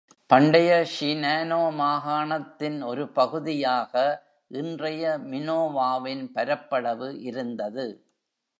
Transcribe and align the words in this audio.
பண்டைய 0.29 0.69
ஷினானோ 0.91 1.59
மாகாணத்தின் 1.79 2.79
ஒரு 2.83 3.03
பகுதியாக 3.09 3.93
இன்றைய 4.51 5.03
மினோவாவின் 5.31 6.25
பரப்பளவு 6.33 7.09
இருந்தது. 7.21 7.85